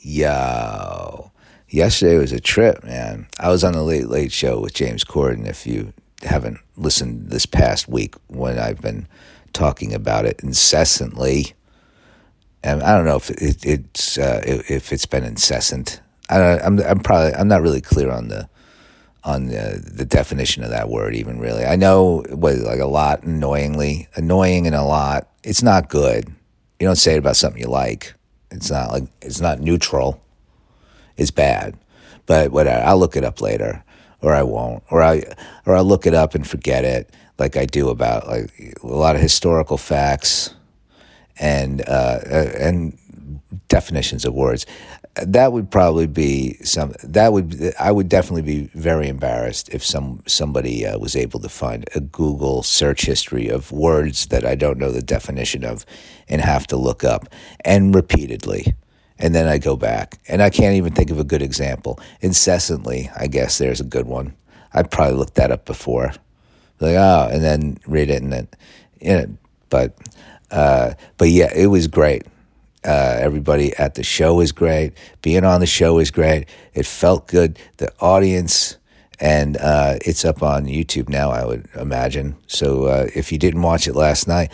[0.00, 1.32] Yo,
[1.68, 3.26] yesterday was a trip, man.
[3.40, 5.44] I was on the Late Late Show with James Corden.
[5.44, 9.08] If you haven't listened this past week, when I've been
[9.52, 11.54] talking about it incessantly,
[12.62, 16.00] and I don't know if it, it's uh, if it's been incessant.
[16.30, 18.48] I don't, I'm I'm probably I'm not really clear on the
[19.24, 21.64] on the the definition of that word even really.
[21.64, 25.28] I know what like a lot annoyingly annoying and a lot.
[25.42, 26.28] It's not good.
[26.78, 28.14] You don't say it about something you like.
[28.50, 30.20] It's not like it's not neutral.
[31.16, 31.76] It's bad.
[32.26, 32.84] But whatever.
[32.84, 33.82] I'll look it up later,
[34.20, 35.22] or I won't, or I
[35.66, 39.16] or I'll look it up and forget it, like I do about like a lot
[39.16, 40.54] of historical facts
[41.38, 42.20] and uh,
[42.58, 42.98] and
[43.68, 44.66] definitions of words.
[45.26, 46.94] That would probably be some.
[47.02, 51.48] That would I would definitely be very embarrassed if some somebody uh, was able to
[51.48, 55.84] find a Google search history of words that I don't know the definition of,
[56.28, 57.28] and have to look up
[57.64, 58.74] and repeatedly,
[59.18, 61.98] and then I go back and I can't even think of a good example.
[62.20, 64.34] Incessantly, I guess there's a good one.
[64.72, 66.12] I probably looked that up before,
[66.80, 68.48] like oh, and then read it and then,
[69.00, 69.26] you know,
[69.70, 69.96] but
[70.50, 72.24] uh, but yeah, it was great.
[72.84, 74.92] Uh, everybody at the show was great.
[75.22, 76.48] Being on the show was great.
[76.74, 77.58] It felt good.
[77.78, 78.76] The audience,
[79.18, 82.36] and uh, it's up on YouTube now, I would imagine.
[82.46, 84.52] So uh, if you didn't watch it last night,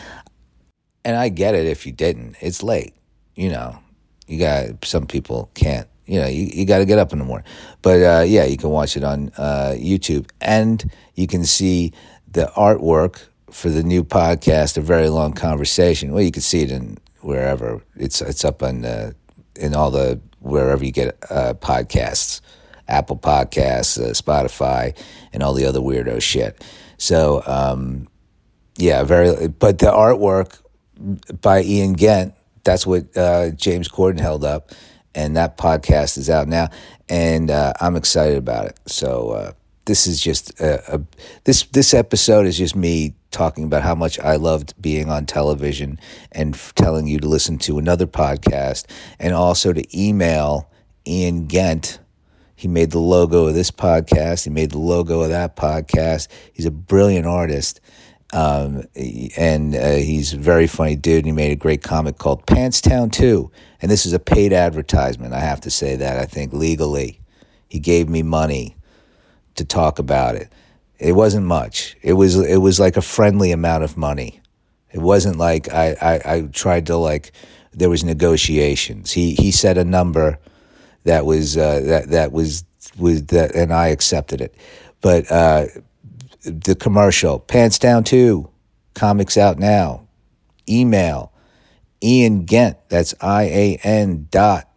[1.05, 2.95] and I get it if you didn't, it's late.
[3.37, 3.79] You know,
[4.27, 5.87] you got some people can't.
[6.07, 7.47] You know, you, you got to get up in the morning.
[7.83, 11.93] But uh, yeah, you can watch it on uh, YouTube, and you can see
[12.31, 16.13] the artwork for the new podcast, a very long conversation.
[16.13, 18.85] Well, you can see it in wherever it's it's up on
[19.57, 22.41] in all the wherever you get uh, podcasts,
[22.89, 24.97] Apple Podcasts, uh, Spotify,
[25.33, 26.63] and all the other weirdo shit.
[26.99, 28.09] So um,
[28.77, 29.49] yeah, very.
[29.49, 30.61] But the artwork
[31.41, 34.71] by Ian Ghent, that's what uh, James Corden held up,
[35.15, 36.69] and that podcast is out now,
[37.09, 38.79] and uh, I'm excited about it.
[38.87, 39.53] So uh,
[39.87, 41.01] this is just a, a,
[41.45, 45.99] this this episode is just me talking about how much I loved being on television
[46.33, 48.87] and f- telling you to listen to another podcast
[49.19, 50.71] and also to email
[51.07, 51.99] Ian Ghent.
[52.55, 54.45] He made the logo of this podcast.
[54.45, 56.29] He made the logo of that podcast.
[56.53, 57.81] He's a brilliant artist.
[58.33, 58.85] Um,
[59.37, 61.19] and uh, he's a very funny dude.
[61.19, 63.51] And he made a great comic called Pants Town 2.
[63.83, 65.35] And this is a paid advertisement.
[65.35, 67.21] I have to say that, I think, legally.
[67.69, 68.77] He gave me money
[69.57, 70.53] to talk about it.
[70.99, 71.97] It wasn't much.
[72.03, 74.41] It was it was like a friendly amount of money.
[74.93, 77.33] It wasn't like I, I, I tried to like
[77.73, 79.13] there was negotiations.
[79.13, 80.39] He he said a number
[81.05, 82.65] that was uh, that that was
[82.99, 84.55] was that and I accepted it.
[85.01, 85.67] But uh,
[86.43, 88.49] the commercial pants down too,
[88.95, 90.07] comics out now.
[90.69, 91.33] Email
[92.03, 92.79] Ian Ghent.
[92.89, 94.69] That's I A N dot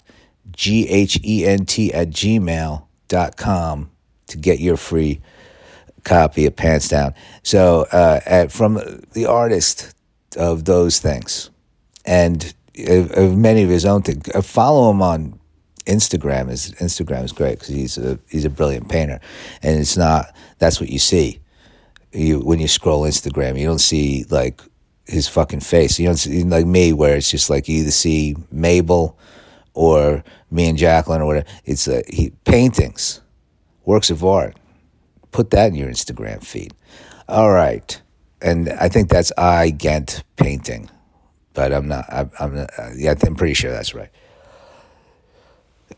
[0.51, 3.91] G H E N T at gmail dot com
[4.27, 5.21] to get your free
[6.03, 7.13] copy of Pants Down.
[7.43, 8.79] So uh, at, from
[9.13, 9.93] the artist
[10.37, 11.49] of those things,
[12.05, 12.53] and
[12.85, 14.29] of, many of his own things.
[14.33, 15.39] Uh, follow him on
[15.85, 16.49] Instagram.
[16.49, 19.19] His Instagram is great because he's a he's a brilliant painter,
[19.63, 21.39] and it's not that's what you see.
[22.11, 24.61] You when you scroll Instagram, you don't see like
[25.05, 25.99] his fucking face.
[25.99, 29.17] You don't see like me, where it's just like you either see Mabel
[29.73, 31.47] or me and Jacqueline or whatever.
[31.65, 33.21] It's uh, he paintings,
[33.87, 34.55] works of art
[35.31, 36.73] Put that in your Instagram feed.
[37.29, 38.01] All right.
[38.41, 40.89] And I think that's I Ghent painting,
[41.53, 44.09] but I'm not, I'm, I'm not, yeah, I'm pretty sure that's right.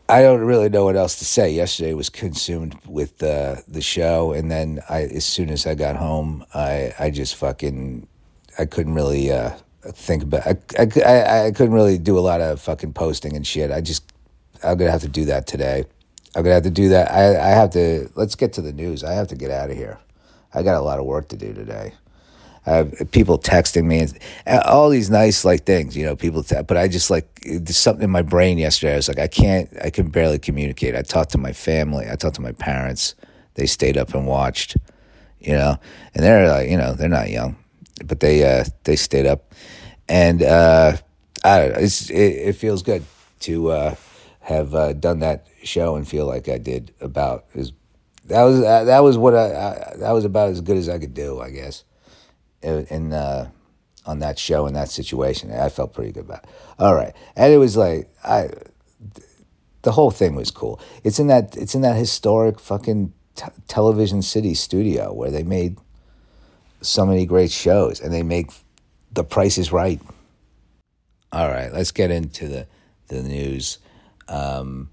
[0.08, 1.52] I don't really know what else to say.
[1.52, 5.96] Yesterday was consumed with uh, the show, and then I, as soon as I got
[5.96, 8.06] home, I, I just fucking,
[8.58, 9.52] I couldn't really uh,
[9.84, 10.46] think about.
[10.46, 13.70] I, I, I couldn't really do a lot of fucking posting and shit.
[13.70, 14.12] I just,
[14.64, 15.84] I'm gonna have to do that today.
[16.34, 17.10] I'm gonna have to do that.
[17.12, 18.10] I, I have to.
[18.14, 19.04] Let's get to the news.
[19.04, 19.98] I have to get out of here.
[20.54, 21.94] I got a lot of work to do today.
[22.66, 24.06] I have people texting me
[24.46, 26.14] and all these nice like things, you know.
[26.14, 28.92] People, te- but I just like there's something in my brain yesterday.
[28.92, 29.68] I was like, I can't.
[29.82, 30.94] I can barely communicate.
[30.94, 32.06] I talked to my family.
[32.10, 33.14] I talked to my parents.
[33.54, 34.76] They stayed up and watched,
[35.40, 35.78] you know,
[36.14, 37.56] and they're like, you know, they're not young,
[38.04, 39.52] but they uh, they stayed up,
[40.08, 40.96] and uh,
[41.44, 41.78] I don't know.
[41.80, 43.04] It's it, it feels good
[43.40, 43.94] to uh,
[44.40, 47.72] have uh, done that show and feel like I did about is
[48.26, 50.98] that was uh, that was what I, I, that was about as good as I
[50.98, 51.84] could do, I guess.
[52.62, 53.50] In uh,
[54.06, 56.44] on that show in that situation, I felt pretty good about.
[56.44, 56.50] It.
[56.78, 58.50] All right, and it was like I,
[59.82, 60.80] the whole thing was cool.
[61.02, 65.78] It's in that it's in that historic fucking t- television city studio where they made
[66.82, 68.50] so many great shows, and they make
[69.12, 70.00] The Price is Right.
[71.32, 72.66] All right, let's get into the
[73.08, 73.78] the news.
[74.28, 74.90] Um,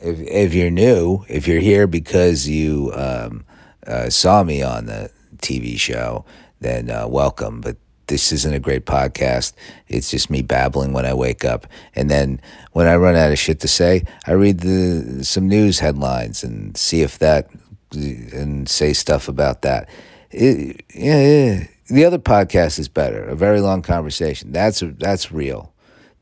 [0.00, 3.44] if if you're new, if you're here because you um,
[3.86, 6.24] uh, saw me on the TV show,
[6.60, 7.60] then uh, welcome.
[7.60, 7.76] But
[8.06, 9.52] this isn't a great podcast.
[9.88, 12.40] It's just me babbling when I wake up, and then
[12.72, 16.76] when I run out of shit to say, I read the some news headlines and
[16.76, 17.48] see if that
[17.92, 19.88] and say stuff about that.
[20.30, 23.24] It, yeah, yeah, the other podcast is better.
[23.24, 24.52] A very long conversation.
[24.52, 25.72] That's that's real.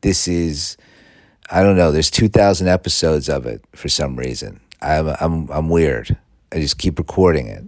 [0.01, 0.77] This is
[1.49, 1.91] I don't know.
[1.91, 4.59] There's 2,000 episodes of it for some reason.
[4.81, 6.17] I'm I'm I'm weird.
[6.51, 7.63] I just keep recording it.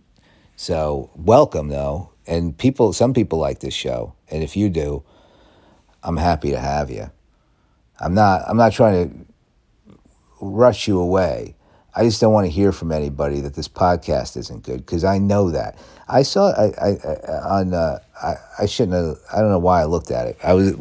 [0.56, 2.94] So welcome though, and people.
[2.94, 5.04] Some people like this show, and if you do,
[6.04, 7.10] I'm happy to have you.
[8.00, 8.44] I'm not.
[8.48, 9.26] I'm not trying to
[10.42, 11.56] rush you away.
[11.96, 15.18] I just don't want to hear from anybody that this podcast isn't good because I
[15.18, 15.78] know that.
[16.08, 19.18] I saw I, I, I on uh, I, I shouldn't have.
[19.34, 20.38] I don't know why I looked at it.
[20.44, 20.74] I was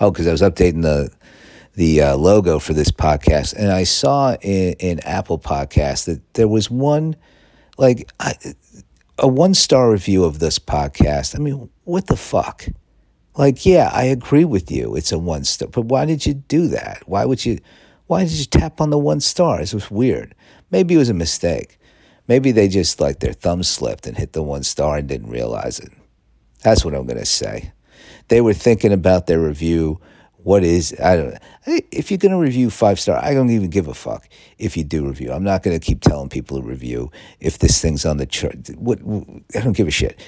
[0.00, 1.10] oh because I was updating the
[1.76, 6.48] the uh, logo for this podcast, and I saw in, in Apple Podcast that there
[6.48, 7.16] was one,
[7.78, 8.34] like I,
[9.18, 11.34] a one star review of this podcast.
[11.34, 12.66] I mean, what the fuck?
[13.36, 14.94] Like, yeah, I agree with you.
[14.94, 17.02] It's a one star, but why did you do that?
[17.06, 17.58] Why would you?
[18.06, 19.60] Why did you tap on the one star?
[19.60, 20.34] It was weird.
[20.70, 21.78] Maybe it was a mistake.
[22.28, 25.80] Maybe they just like their thumb slipped and hit the one star and didn't realize
[25.80, 25.90] it.
[26.62, 27.72] That's what I'm gonna say.
[28.28, 30.00] They were thinking about their review
[30.44, 33.94] what is I don't if you're gonna review five star, I don't even give a
[33.94, 35.32] fuck if you do review.
[35.32, 37.10] I'm not gonna keep telling people to review
[37.40, 38.68] if this thing's on the chart.
[38.76, 39.00] What,
[39.54, 40.22] I don't give a shit.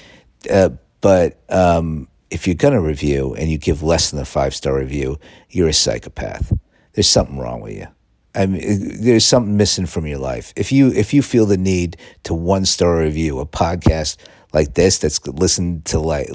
[0.51, 0.71] Uh,
[1.01, 5.19] but um, if you're gonna review and you give less than a five star review,
[5.49, 6.51] you're a psychopath.
[6.93, 7.87] There's something wrong with you.
[8.33, 10.51] I mean, there's something missing from your life.
[10.55, 14.17] If you if you feel the need to one star review a podcast
[14.51, 16.29] like this that's listened to like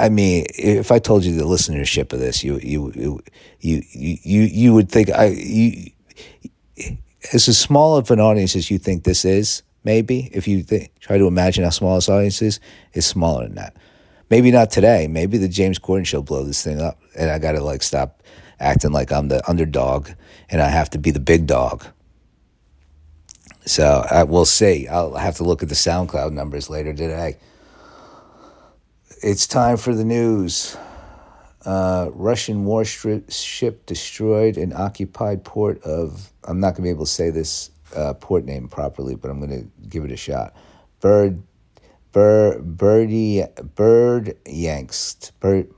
[0.00, 3.20] I mean, if I told you the listenership of this, you you you
[3.60, 5.90] you you, you would think I you
[7.34, 9.62] as small of an audience as you think this is.
[9.84, 10.64] Maybe if you
[11.00, 12.60] try to imagine how small this audience is,
[12.94, 13.76] it's smaller than that.
[14.30, 15.06] Maybe not today.
[15.06, 18.22] Maybe the James Corden show blow this thing up, and I got to like stop
[18.58, 20.10] acting like I'm the underdog,
[20.48, 21.84] and I have to be the big dog.
[23.66, 24.88] So I, we'll see.
[24.88, 27.36] I'll have to look at the SoundCloud numbers later today
[29.22, 30.76] it's time for the news.
[31.64, 36.32] Uh, Russian warship ship destroyed an occupied port of.
[36.44, 39.38] I'm not going to be able to say this uh, port name properly, but I'm
[39.38, 40.54] going to give it a shot.
[41.00, 41.42] Bird,
[42.12, 43.44] bird, birdie,
[43.76, 45.70] bird Yankst, bird,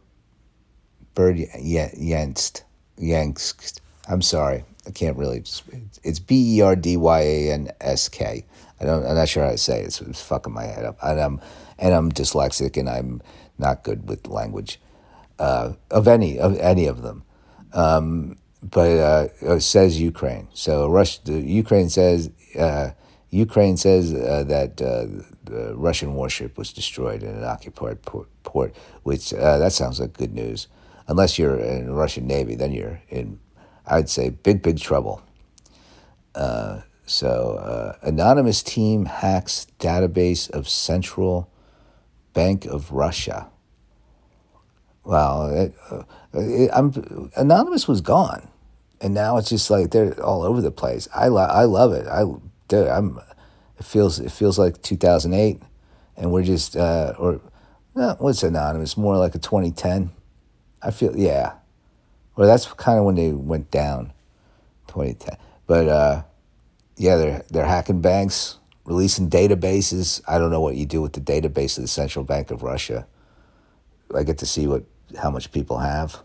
[1.15, 2.63] bird Yankst,
[2.99, 3.81] Yankst.
[4.09, 5.39] I'm sorry, I can't really.
[5.39, 8.45] It's B E R D Y A N S K.
[8.81, 9.07] I don't.
[9.07, 9.87] I'm not sure how to say it.
[9.87, 10.99] It's, it's fucking my head up.
[11.03, 11.41] And I'm
[11.79, 13.23] and I'm dyslexic and I'm
[13.59, 14.81] not good with language
[15.39, 17.25] uh, of any of any of them.
[17.73, 20.49] Um, but uh, it says Ukraine.
[20.53, 22.91] So Russia, the Ukraine says uh,
[23.31, 28.29] Ukraine says uh, that uh, the Russian warship was destroyed in an occupied port.
[28.43, 30.69] port which uh, that sounds like good news.
[31.09, 33.41] Unless you're in the Russian Navy, then you're in,
[33.87, 35.23] I'd say, big big trouble.
[37.05, 41.51] so anonymous team hacks database of Central
[42.33, 43.49] Bank of Russia.
[45.05, 46.03] Well, it, uh,
[46.35, 48.49] it, I'm, Anonymous was gone,
[49.01, 51.09] and now it's just like they're all over the place.
[51.15, 52.07] I lo- I love it.
[52.07, 52.25] I
[52.69, 53.19] dude, I'm.
[53.79, 55.61] It feels it feels like 2008,
[56.17, 57.41] and we're just uh, or
[57.95, 58.97] what's Anonymous?
[58.97, 60.13] More like a 2010.
[60.83, 61.55] I feel yeah,
[62.37, 64.13] or that's kind of when they went down,
[64.89, 65.37] 2010.
[65.67, 66.23] But uh,
[66.97, 70.21] yeah, they're they're hacking banks releasing databases.
[70.27, 73.07] I don't know what you do with the database of the Central Bank of Russia.
[74.15, 74.85] I get to see what
[75.21, 76.23] how much people have,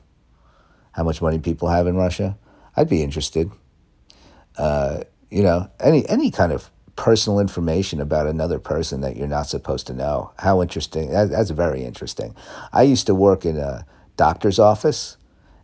[0.92, 2.38] how much money people have in Russia.
[2.76, 3.52] I'd be interested.
[4.58, 9.48] Uh, you know, any any kind of personal information about another person that you're not
[9.48, 10.32] supposed to know.
[10.40, 11.12] How interesting!
[11.12, 12.36] That, that's very interesting.
[12.74, 13.86] I used to work in a
[14.16, 15.18] doctor's office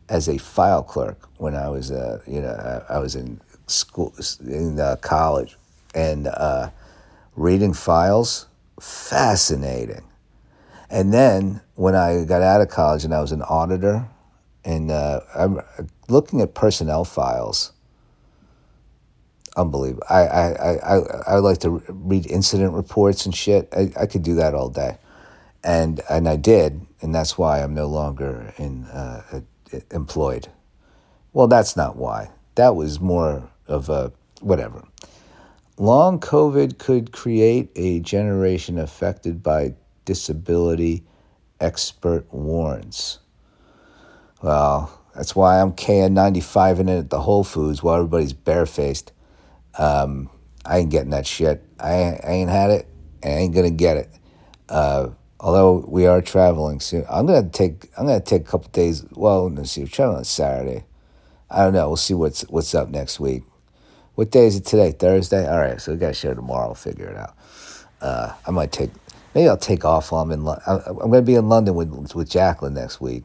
[0.10, 4.80] as a file clerk when I was, uh, you know, I was in school in
[4.80, 5.56] uh, college,
[5.96, 6.70] and uh,
[7.36, 8.48] reading files,
[8.80, 10.04] fascinating.
[10.90, 14.08] And then when I got out of college and I was an auditor,
[14.66, 15.60] and uh, I'm
[16.08, 17.72] looking at personnel files.
[19.56, 20.04] Unbelievable.
[20.10, 20.96] I, I, I,
[21.28, 23.68] I, like to read incident reports and shit.
[23.72, 24.98] I, I could do that all day.
[25.64, 29.42] And, and I did, and that's why I'm no longer in, uh,
[29.92, 30.48] employed.
[31.34, 32.30] Well, that's not why.
[32.56, 34.12] That was more of a
[34.42, 34.84] whatever.
[35.78, 39.74] Long COVID could create a generation affected by
[40.06, 41.04] disability,
[41.60, 43.20] expert warns.
[44.42, 49.12] Well, That's why I'm KN95 in it at the Whole Foods while everybody's barefaced.
[49.78, 50.30] Um,
[50.66, 51.64] I ain't getting that shit.
[51.80, 52.88] I, I ain't had it.
[53.24, 54.10] I ain't gonna get it.
[54.70, 55.10] Uh,
[55.44, 59.06] although we are traveling soon, I'm gonna take I'm gonna take a couple days.
[59.12, 59.82] Well, let's see.
[59.82, 60.86] We're traveling on Saturday.
[61.52, 61.88] I don't know.
[61.90, 63.44] We'll see what's what's up next week.
[64.16, 64.92] What day is it today?
[64.92, 65.48] Thursday.
[65.48, 65.80] All right.
[65.80, 66.70] So we got a show tomorrow.
[66.70, 67.36] I'll figure it out.
[68.02, 68.90] Uh, I might take
[69.36, 70.48] maybe I'll take off while I'm in.
[70.48, 73.24] I'm going to be in London with with Jacqueline next week.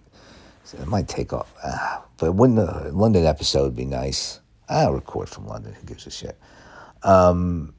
[0.64, 1.52] So I might take off.
[1.62, 4.40] Uh, but wouldn't a London episode would be nice?
[4.68, 5.72] I'll record from London.
[5.72, 6.38] Who gives a shit?
[7.02, 7.74] Um,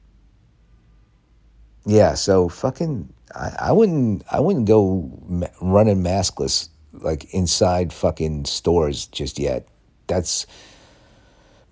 [1.86, 2.14] yeah.
[2.14, 3.14] So fucking.
[3.36, 4.24] I, I wouldn't.
[4.32, 9.68] I wouldn't go ma- running maskless like inside fucking stores just yet.
[10.08, 10.46] That's.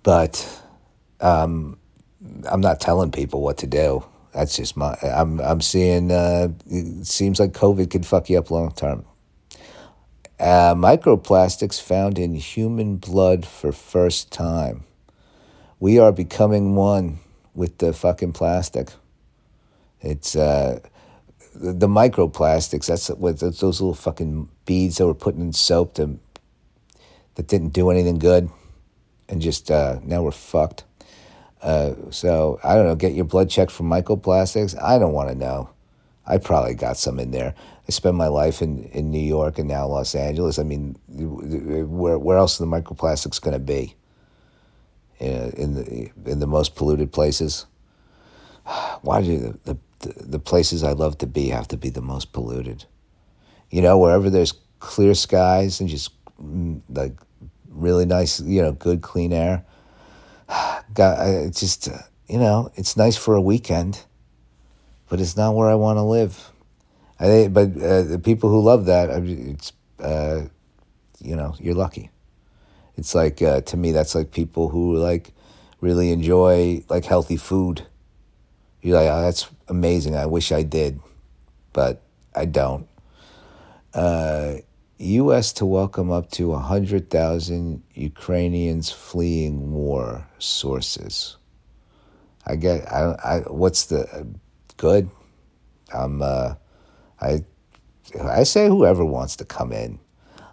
[0.02, 0.62] But.
[1.20, 1.78] Um,
[2.48, 4.04] I'm not telling people what to do.
[4.32, 4.96] That's just my.
[5.02, 5.40] I'm.
[5.40, 6.10] I'm seeing.
[6.10, 9.04] Uh, it seems like COVID could fuck you up long term.
[10.38, 14.84] Uh, microplastics found in human blood for first time.
[15.80, 17.18] We are becoming one
[17.54, 18.90] with the fucking plastic.
[20.00, 20.80] It's uh,
[21.58, 22.86] the, the microplastics.
[22.86, 26.18] That's what those little fucking beads that were putting in soap to,
[27.34, 28.50] that didn't do anything good,
[29.28, 30.84] and just uh, now we're fucked.
[31.62, 32.94] Uh, so I don't know.
[32.94, 34.80] Get your blood checked for microplastics.
[34.80, 35.70] I don't want to know.
[36.26, 37.54] I probably got some in there.
[37.88, 40.58] I spent my life in, in New York and now Los Angeles.
[40.58, 43.94] I mean, where where else are the microplastics going to be?
[45.18, 47.66] In, in the in the most polluted places.
[49.02, 52.32] Why do the, the the places I love to be have to be the most
[52.32, 52.84] polluted?
[53.70, 56.10] You know, wherever there's clear skies and just
[56.40, 57.14] mm, like
[57.70, 59.64] really nice, you know, good clean air.
[60.94, 61.88] God, it's just
[62.28, 64.04] you know, it's nice for a weekend,
[65.08, 66.52] but it's not where I want to live.
[67.20, 70.42] I think, but uh, the people who love that, it's uh,
[71.20, 72.10] you know, you're lucky.
[72.96, 75.32] It's like uh, to me, that's like people who like
[75.80, 77.86] really enjoy like healthy food.
[78.82, 80.14] You're like, oh, that's amazing.
[80.16, 81.00] I wish I did,
[81.72, 82.02] but
[82.34, 82.86] I don't.
[83.92, 84.56] Uh,
[84.98, 85.52] U.S.
[85.54, 91.36] to welcome up to 100,000 Ukrainians fleeing war, sources.
[92.46, 94.26] I get, I, I what's the,
[94.76, 95.08] good?
[95.94, 96.54] I'm, uh,
[97.20, 97.44] I,
[98.20, 100.00] I say whoever wants to come in.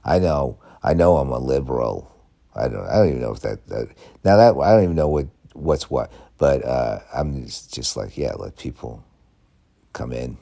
[0.03, 2.11] I know, I know I'm a liberal.
[2.55, 3.87] I don't, I don't even know if that, that
[4.23, 8.17] now that, I don't even know what, what's what, but, uh, I'm just, just like,
[8.17, 9.03] yeah, let people
[9.93, 10.37] come in.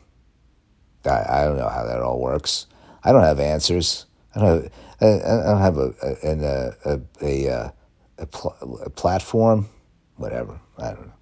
[1.06, 2.68] I, I don't know how that all works.
[3.04, 4.06] I don't have answers.
[4.36, 4.72] I don't have,
[5.02, 7.74] I don't have a a a a, a,
[8.18, 9.68] a, pl- a platform,
[10.16, 10.60] whatever.
[10.78, 11.14] I don't know,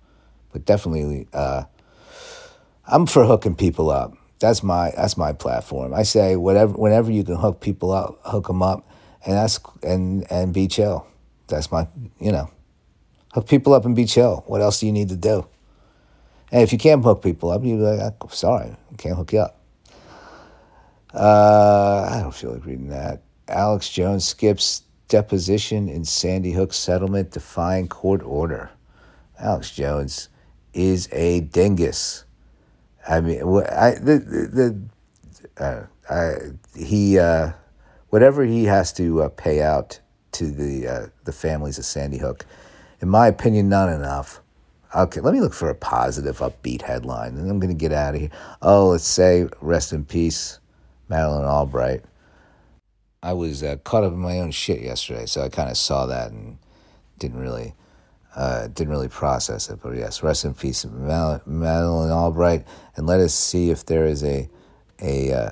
[0.54, 1.64] but definitely, uh,
[2.86, 4.14] I'm for hooking people up.
[4.40, 5.94] That's my that's my platform.
[5.94, 8.88] I say whatever whenever you can hook people up, hook them up,
[9.26, 11.08] and that's and and be chill.
[11.48, 11.88] That's my
[12.20, 12.50] you know,
[13.34, 14.44] hook people up and be chill.
[14.48, 15.48] What else do you need to do?
[16.52, 19.58] And if you can't hook people up, you're like, sorry, I can't hook you up.
[21.14, 23.22] Uh, I don't feel like reading that.
[23.48, 28.70] Alex Jones skips deposition in Sandy Hook settlement defying court order.
[29.40, 30.30] Alex Jones
[30.74, 32.24] is a dingus.
[33.08, 34.80] I mean, I the the,
[35.58, 36.34] the uh, I,
[36.78, 37.52] he uh,
[38.10, 40.00] whatever he has to uh, pay out
[40.34, 42.46] to the uh, the families of Sandy Hook,
[43.02, 44.42] in my opinion, not enough.
[44.96, 48.14] Okay, let me look for a positive, upbeat headline, and I'm going to get out
[48.14, 48.30] of here.
[48.62, 50.60] Oh, let's say rest in peace
[51.08, 52.04] Madeleine Albright.
[53.24, 56.08] I was uh, caught up in my own shit yesterday, so I kind of saw
[56.08, 56.58] that and
[57.20, 57.74] didn't really
[58.36, 59.80] uh, didn't really process it.
[59.82, 62.66] But yes, rest in peace, Madeleine Albright,
[62.96, 64.50] and let us see if there is a
[65.00, 65.52] a uh,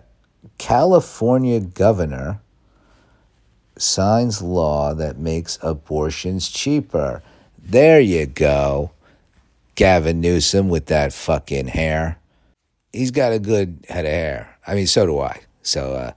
[0.57, 2.41] California governor
[3.77, 7.21] signs law that makes abortions cheaper.
[7.61, 8.91] There you go,
[9.75, 12.17] Gavin Newsom with that fucking hair.
[12.91, 14.57] He's got a good head of hair.
[14.65, 15.41] I mean, so do I.
[15.61, 16.11] So, uh,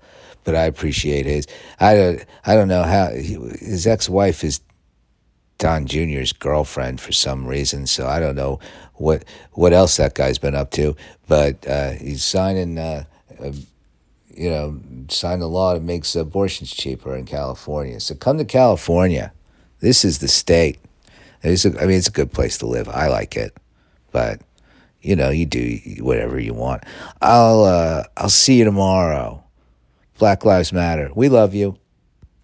[0.44, 1.46] but I appreciate his.
[1.78, 2.24] I don't.
[2.46, 4.60] I don't know how his ex-wife is
[5.58, 7.86] Don Jr.'s girlfriend for some reason.
[7.86, 8.58] So I don't know
[8.94, 10.96] what what else that guy's been up to.
[11.28, 12.78] But uh, he's signing.
[12.78, 13.04] Uh,
[14.34, 18.00] you know, signed a law that makes abortions cheaper in California.
[18.00, 19.32] So come to California.
[19.80, 20.78] This is the state.
[21.42, 22.88] It's a, I mean, it's a good place to live.
[22.88, 23.56] I like it,
[24.12, 24.40] but
[25.00, 26.84] you know, you do whatever you want.
[27.20, 29.42] I'll uh, I'll see you tomorrow.
[30.18, 31.10] Black Lives Matter.
[31.14, 31.78] We love you.